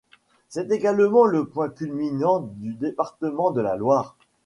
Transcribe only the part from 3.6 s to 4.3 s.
la Loire.